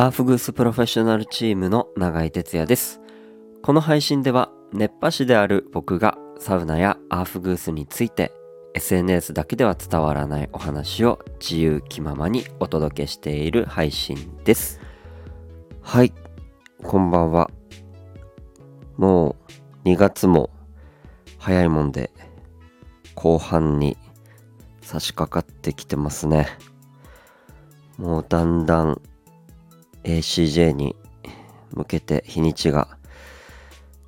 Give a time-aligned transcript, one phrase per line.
[0.00, 3.02] アーフグースプロフェッショナルチームの永井哲也です。
[3.62, 8.32] この配信では熱波師である僕がサウナやアーフグースについて
[8.72, 14.80] SNS だけでは伝わらないお話を自由気ままにお届けしている配信です。
[15.82, 16.14] はい、
[16.82, 17.50] こんばんは。
[18.96, 19.36] も
[19.84, 20.48] う2月も
[21.36, 22.10] 早いもんで
[23.14, 23.98] 後半に
[24.80, 26.48] 差し掛かってきてますね。
[27.98, 29.02] もうだんだん
[30.04, 30.96] ACJ に
[31.72, 32.96] 向けて日にちが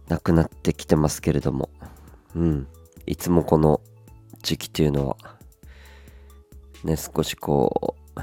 [0.08, 1.70] なくなってきてますけれども、
[2.34, 2.68] うん、
[3.06, 3.80] いつもこの
[4.42, 5.16] 時期というのは、
[6.84, 8.20] ね、少しこう、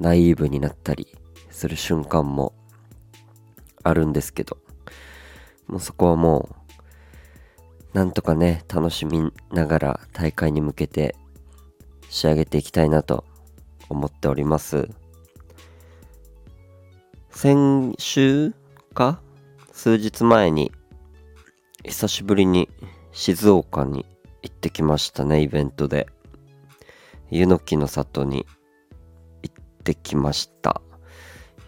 [0.00, 1.16] ナイーブになったり
[1.50, 2.52] する瞬間も
[3.82, 4.58] あるんですけど、
[5.66, 11.16] もうそこはもう、なんとかね、楽しみながら大会に向けて
[12.10, 13.24] 仕上げていきたいなと
[13.88, 14.88] 思っております。
[17.40, 18.52] 先週
[18.94, 19.20] か？
[19.70, 20.72] 数日前に
[21.84, 22.68] 久しぶりに
[23.12, 24.04] 静岡に
[24.42, 26.08] 行ってきましたねイベントで。
[27.30, 28.44] 湯の木の里に
[29.44, 30.82] 行ってきました。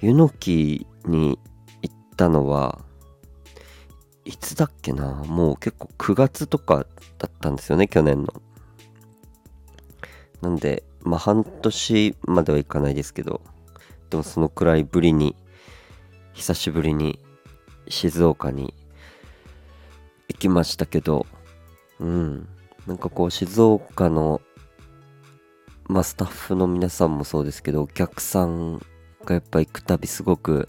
[0.02, 1.38] 湯の木に
[1.82, 2.80] 行ったのは
[4.24, 5.22] いつだっけな？
[5.24, 6.84] もう結構9月とか
[7.18, 8.42] だったんですよね去年の。
[10.40, 13.40] なんでまあ半年まではいかないですけど
[14.10, 15.36] でもそのくらいぶりに
[16.32, 17.18] 久しぶりに
[17.88, 18.74] 静岡に
[20.28, 21.26] 行きましたけど
[21.98, 22.48] うん。
[22.86, 24.40] なんかこう静岡の
[25.86, 28.78] まあスタッフの皆さんもそうですけどお客さん
[29.24, 30.68] がやっぱ行くたびすごく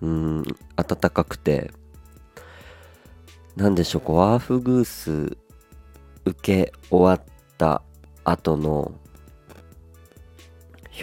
[0.00, 0.42] うん
[0.76, 1.70] 温かくて
[3.56, 5.36] なんでしょうこうワーフグース
[6.24, 7.82] 受け終わった
[8.24, 8.92] 後の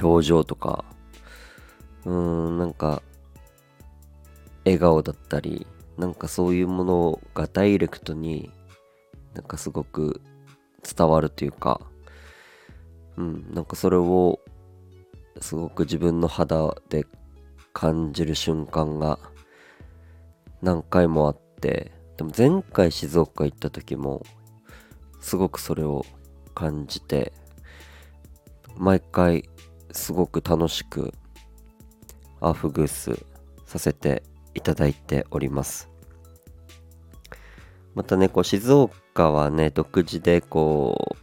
[0.01, 0.85] 表情とか
[2.05, 3.01] うーんなんか
[4.65, 8.51] 笑顔だったりなんかそういうものがダイレクトに
[9.33, 10.21] なんかすごく
[10.83, 11.81] 伝わるというか
[13.17, 14.39] うんなんかそれを
[15.41, 17.05] すごく自分の肌で
[17.73, 19.19] 感じる瞬間が
[20.61, 24.23] 何回もあってでも前回静岡行った時も
[25.21, 26.05] すごくそれを
[26.53, 27.33] 感じて
[28.77, 29.49] 毎回
[29.91, 31.13] すごく楽しく
[32.41, 33.25] アフグース
[33.65, 34.23] させて
[34.53, 35.89] いただいております。
[37.95, 41.15] またねこう静岡はね独自でこ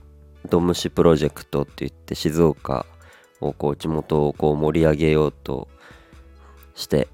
[0.45, 2.87] うドムシプロジェクトって言って静岡
[3.41, 5.69] をこう地元をこう盛り上げようと
[6.75, 7.09] して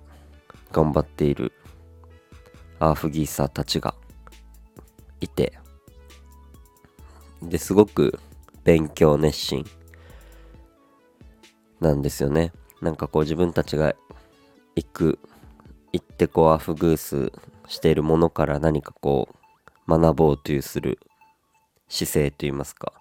[0.72, 1.52] 頑張っている
[2.78, 3.94] アーフギーサーたちが
[5.20, 5.52] いて
[7.42, 8.18] ですごく
[8.64, 9.64] 勉強熱心
[11.80, 12.52] なんですよね。
[12.82, 13.94] なんかこう自分たちが
[14.75, 15.19] 行く
[15.93, 17.32] 行ってこうアフグース
[17.69, 19.28] しているものから何かこ
[19.87, 20.98] う学ぼうというする
[21.88, 22.92] 姿勢といいますか。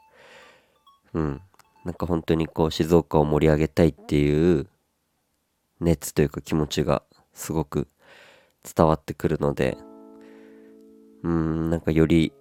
[1.14, 1.41] うん。
[1.84, 4.68] なんか本当にこう静岡を盛り上げたいっていう
[5.80, 7.02] 熱というか気持ちが
[7.34, 7.88] すごく
[8.64, 9.78] 伝わってくるので
[11.24, 11.70] うん。
[11.72, 12.34] なんかより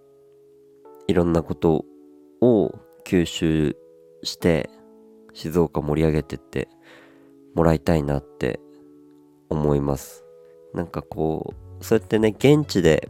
[1.09, 1.87] いろんなこと
[2.43, 2.75] を
[3.07, 3.77] 吸収
[4.23, 4.69] して
[5.33, 6.69] 静岡盛り上げてって
[7.55, 8.61] もらいたいなって
[9.49, 10.25] 思います。
[10.75, 13.09] なんかこうそうやってね現地で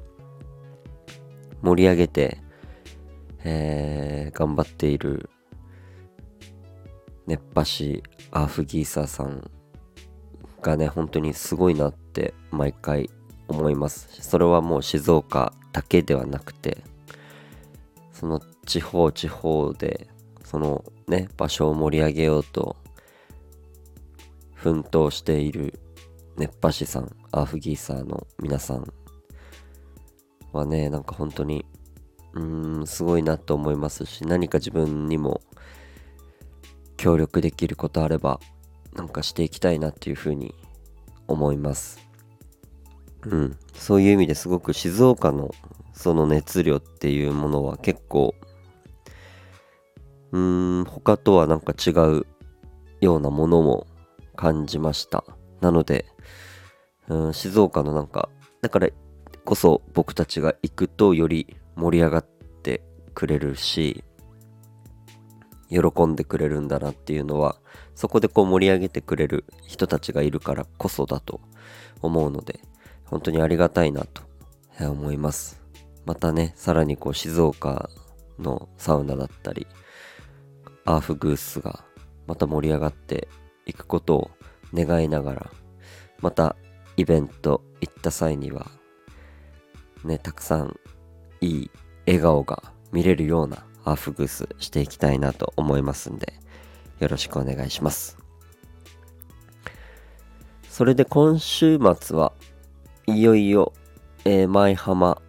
[1.63, 2.39] 盛り上げて、
[3.45, 5.29] えー頑張っている
[7.27, 9.51] 熱波師アーフギーサーさん
[10.63, 13.11] がね本当にすごいなって毎回
[13.49, 14.09] 思います。
[14.23, 16.79] それはもう静岡だけではなくて
[18.13, 20.09] その地方地方で
[20.45, 22.77] そのね場所を盛り上げようと
[24.61, 25.81] 奮闘している
[26.37, 28.93] 熱波師さんアーフギーサーの皆さん
[30.53, 31.65] はねなんか本当に
[32.35, 35.41] うーんすごいなと思いますし何か自分にも
[36.99, 38.39] 協力できることあれば
[38.95, 40.55] なんかしていきたいなっていうふうに
[41.27, 41.99] 思います。
[43.23, 45.51] うんそういう意味ですごく静岡の
[45.95, 48.35] その熱量っていうものは結構
[50.33, 52.27] うーん他とはなんか違う
[53.01, 53.87] ようなものも
[54.41, 55.23] 感じました。
[55.61, 56.07] なので
[57.09, 58.31] うん静岡のなんか
[58.63, 58.89] だから
[59.45, 62.27] こそ僕たちが行くとより盛り上がっ
[62.63, 62.83] て
[63.13, 64.03] くれるし
[65.69, 67.57] 喜んでくれるんだなっていうのは
[67.95, 71.43] そこでこう盛り上げてくれる人たちがいるからこそだと
[72.01, 72.61] 思うので
[73.05, 74.23] 本当にありがたいなと
[74.81, 75.61] 思います。
[76.07, 77.91] またねさらにこう静岡
[78.39, 79.67] のサウナだったり
[80.87, 81.85] アーフグースが
[82.27, 83.29] また盛り上がって
[83.67, 84.31] いくことを
[84.75, 85.51] 願いながら
[86.21, 86.57] また
[86.97, 88.67] イベント行った際には
[90.05, 90.77] ねたくさん
[91.41, 91.71] いい
[92.07, 92.63] 笑顔が
[92.93, 96.35] 見れるようなハーフグースしていきたいなと思いますんで
[96.99, 98.19] よろしくお願いします。
[100.69, 102.33] それで今週末は
[103.07, 103.73] いよいよ、
[104.25, 105.21] えー、舞浜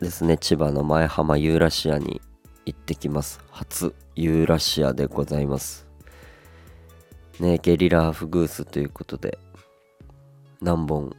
[0.00, 0.38] ですね。
[0.38, 2.20] 千葉の舞浜ユーラシアに
[2.64, 3.40] 行ってきます。
[3.50, 5.85] 初ユーラシアでございます。
[7.40, 9.38] ねゲリラハーフグースということで
[10.60, 11.14] 何本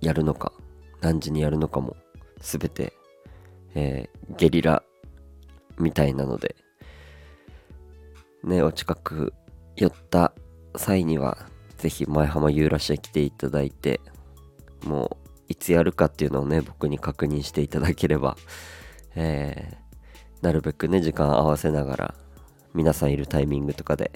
[0.00, 0.52] やるのか
[1.00, 1.96] 何時にやるのかも
[2.40, 2.92] 全て、
[3.74, 4.82] えー、ゲリラ
[5.78, 6.56] みたいなので
[8.42, 9.34] ねお近く
[9.76, 10.32] 寄った
[10.76, 11.38] 際には
[11.76, 14.00] ぜひ前浜ユーラシア来ていただいて
[14.84, 18.36] もういつやるかっていうのをね僕に確認していただければ、
[19.14, 22.14] えー、なるべくね時間合わせながら
[22.74, 24.12] 皆さんいるタイミングとかで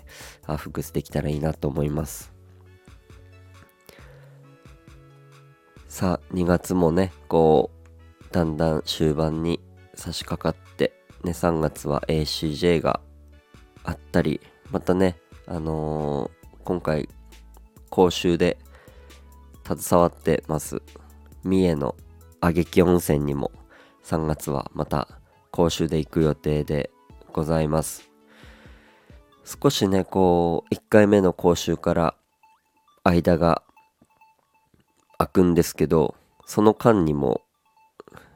[0.46, 2.32] アフグスできたらいいなと思います。
[5.88, 9.60] さあ2月もねこうだんだん終盤に
[9.94, 13.00] 差し掛かってね3月は ACJ が
[13.84, 14.40] あったり
[14.70, 17.10] またねあのー、今回
[17.90, 18.56] 講習で
[19.66, 20.80] 携わってます
[21.44, 21.94] 三重の
[22.40, 23.52] 挙木温泉にも
[24.02, 25.08] 3月はまた
[25.50, 26.90] 講習で行く予定で
[27.32, 28.11] ございます。
[29.44, 32.14] 少しねこう1回目の講習から
[33.04, 33.62] 間が
[35.18, 36.14] 空くんですけど
[36.46, 37.42] その間にも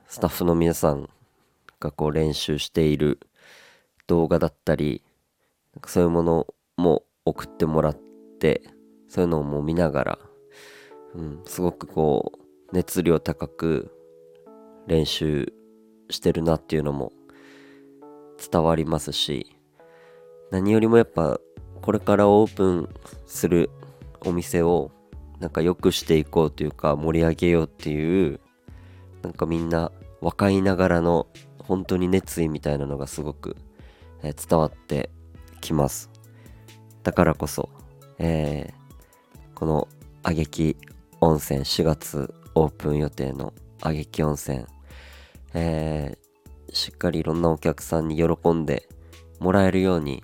[0.08, 1.08] スタッフの皆さん
[1.80, 3.20] がこう練習している
[4.06, 5.02] 動画だったり
[5.86, 7.94] そういうものも送ってもらっ
[8.40, 8.62] て
[9.08, 10.18] そういうのをもう見ながら、
[11.14, 13.92] うん、すごくこう熱量高く
[14.86, 15.52] 練習
[16.10, 17.12] してるなっていうのも
[18.50, 19.55] 伝わりますし
[20.50, 21.40] 何よりもやっぱ
[21.82, 22.88] これからオープン
[23.26, 23.70] する
[24.20, 24.90] お店を
[25.40, 28.40] なんか良くしていこうというか盛り上げようっていう
[29.22, 31.26] なんかみんな若いながらの
[31.58, 33.56] 本当に熱意みたいなのがすごく、
[34.22, 35.10] 伝わって
[35.60, 36.10] きます。
[37.02, 37.68] だからこそ、
[38.18, 39.88] えー、この
[40.22, 40.76] 挙木
[41.20, 44.64] 温泉4月オープン予定の挙木温泉、
[45.54, 48.88] えー、しっかりいろんなお客さんに喜んで
[49.38, 50.22] もらえるように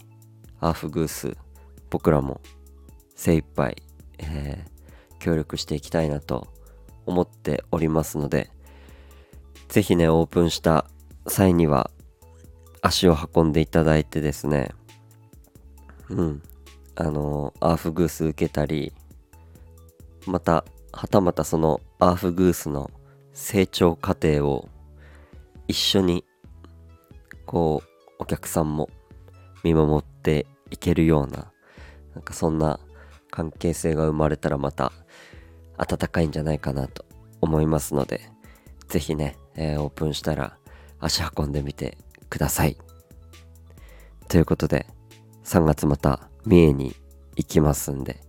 [0.63, 1.37] アーフグース
[1.91, 2.41] 僕らも
[3.17, 3.83] 精一杯、
[4.19, 6.49] えー、協力していきたいなと
[7.05, 8.49] 思っておりますので
[9.69, 10.87] ぜひねオープンした
[11.27, 11.91] 際には
[12.81, 14.71] 足を運んでいただいてですね
[16.09, 16.43] うん
[16.95, 18.93] あのアーフグース受けたり
[20.27, 22.91] またはたまたそのアーフグースの
[23.33, 24.69] 成長過程を
[25.67, 26.25] 一緒に
[27.47, 28.89] こうお客さんも
[29.65, 31.53] 見守っていけるような
[32.15, 32.81] なんかそんな
[33.31, 34.93] 関係性が生まれたらまた
[35.79, 37.05] 温かいんじゃないかなと
[37.41, 38.29] 思いますので
[38.89, 40.57] 是非ね、えー、オープンしたら
[40.99, 41.97] 足運んでみて
[42.29, 42.77] ください。
[44.29, 44.87] ということで
[45.45, 46.97] 3月また三重に
[47.37, 48.21] 行きますんで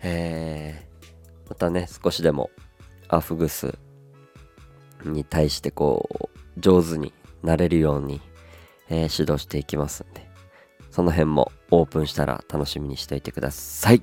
[0.00, 0.90] えー
[1.50, 2.50] またね少しでも
[3.08, 3.76] アフグス
[5.04, 7.12] に対してこう上手に
[7.42, 8.20] なれるように、
[8.88, 10.29] えー、指導していきますんで
[10.90, 14.02] その辺もオープンしたら楽しみにしておいてください。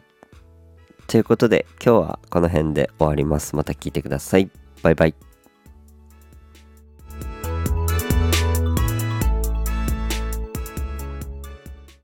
[1.07, 3.55] ということで今日はこの辺で終わります。
[3.55, 4.49] また聞いてください。
[4.81, 5.26] バイバイ。